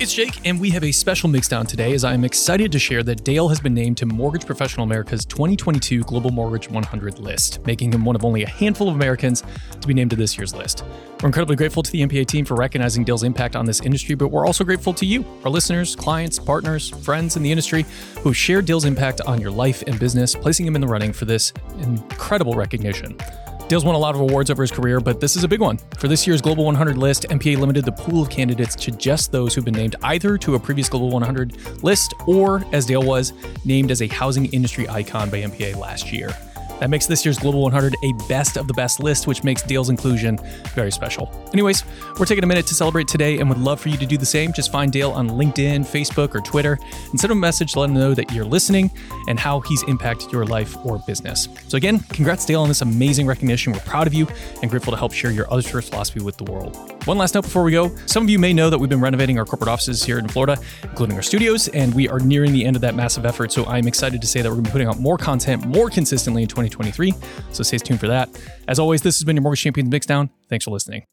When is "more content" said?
64.98-65.64